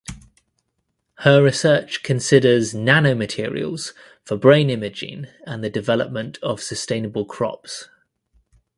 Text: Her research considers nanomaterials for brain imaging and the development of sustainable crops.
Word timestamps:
Her 1.19 1.43
research 1.43 2.01
considers 2.01 2.73
nanomaterials 2.73 3.93
for 4.25 4.35
brain 4.35 4.71
imaging 4.71 5.27
and 5.45 5.63
the 5.63 5.69
development 5.69 6.39
of 6.41 6.59
sustainable 6.59 7.23
crops. 7.25 7.87